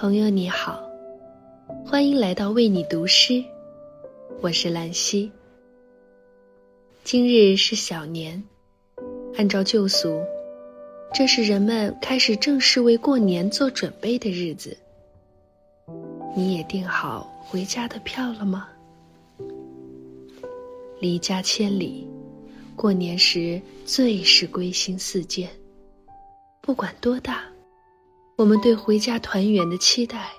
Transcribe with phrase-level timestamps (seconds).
[0.00, 0.82] 朋友你好，
[1.84, 3.44] 欢迎来到为你读诗，
[4.40, 5.30] 我是兰溪。
[7.04, 8.42] 今日是小年，
[9.36, 10.18] 按照旧俗，
[11.12, 14.74] 这是人们开始正式为过年做准备的日子。
[16.34, 18.70] 你也订好回家的票了吗？
[20.98, 22.08] 离家千里，
[22.74, 25.50] 过年时最是归心似箭。
[26.62, 27.44] 不管多大。
[28.40, 30.32] 我们对回家团圆的期待，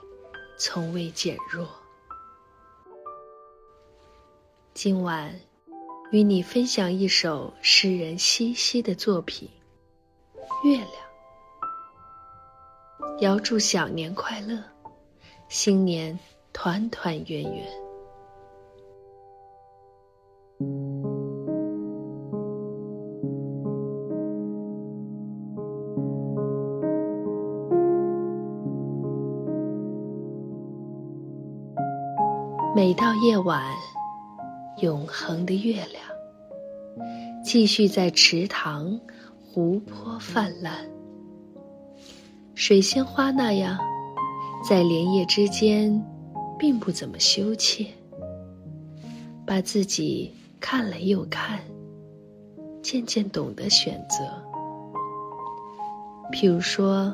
[0.58, 1.70] 从未减弱。
[4.74, 5.40] 今晚，
[6.10, 9.48] 与你分享一首诗人西西的作品
[10.68, 10.88] 《月亮》。
[13.22, 14.64] 遥祝小年快乐，
[15.48, 16.18] 新年
[16.54, 17.81] 团团圆圆。
[32.74, 33.62] 每到夜晚，
[34.78, 36.02] 永恒的月亮
[37.44, 38.98] 继续在池塘、
[39.46, 40.74] 湖泊泛滥，
[42.56, 43.78] 水仙花那样，
[44.64, 46.02] 在莲叶之间，
[46.58, 47.86] 并不怎么羞怯，
[49.46, 51.60] 把自己看了又看，
[52.82, 54.26] 渐渐懂得选择。
[56.32, 57.14] 譬如说，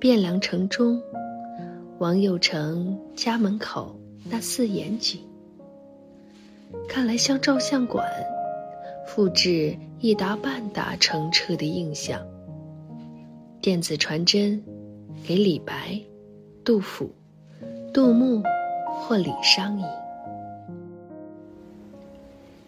[0.00, 1.02] 汴梁城中，
[1.98, 3.96] 王佑成家门口。
[4.30, 5.20] 那四眼井，
[6.88, 8.06] 看来像照相馆，
[9.06, 12.26] 复制一沓半沓澄澈的印象。
[13.60, 14.62] 电子传真，
[15.26, 16.00] 给李白、
[16.64, 17.10] 杜甫、
[17.92, 18.42] 杜牧
[18.86, 19.84] 或李商隐。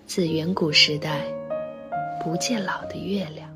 [0.07, 1.25] 自远古时代，
[2.23, 3.49] 不见老的月亮，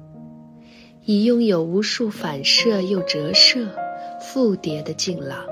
[1.05, 3.69] 已拥有无数反射又折射、
[4.21, 5.45] 复叠的镜廊。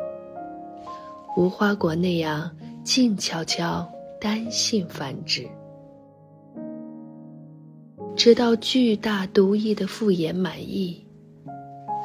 [1.36, 2.50] 无花果那样
[2.82, 3.86] 静悄悄、
[4.18, 5.46] 单性繁殖，
[8.16, 11.04] 直到巨大独一的复眼满溢，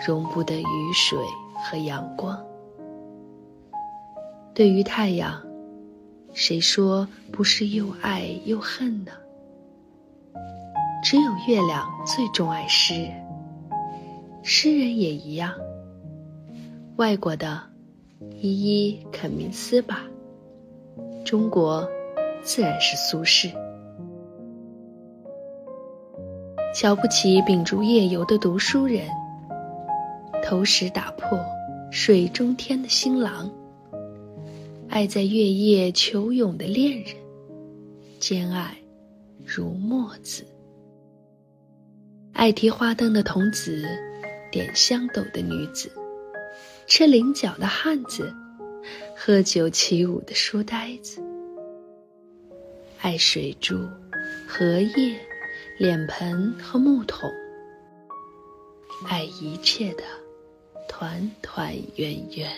[0.06, 1.18] 容不得雨水
[1.64, 2.38] 和阳光。
[4.54, 5.42] 对于太阳，
[6.34, 9.14] 谁说不是又爱又恨呢？
[11.02, 13.14] 只有月亮最钟爱诗人，
[14.44, 15.54] 诗人也一样。
[16.98, 17.71] 外国的。
[18.40, 20.08] 一一肯明斯吧。
[21.24, 21.88] 中国
[22.42, 23.54] 自然是苏轼。
[26.74, 29.06] 瞧不起秉烛夜游的读书人，
[30.42, 31.38] 投石打破
[31.92, 33.52] 水中天的新郎，
[34.88, 37.16] 爱在月夜求泳的恋人，
[38.20, 38.76] 兼爱
[39.46, 40.46] 如墨子，
[42.32, 43.86] 爱提花灯的童子，
[44.50, 45.92] 点香斗的女子。
[46.94, 48.36] 吃菱角的汉子，
[49.16, 51.24] 喝酒起舞的书呆子，
[53.00, 53.88] 爱水珠、
[54.46, 55.18] 荷叶、
[55.78, 57.32] 脸盆和木桶，
[59.08, 60.04] 爱一切的
[60.90, 62.52] 团团圆圆。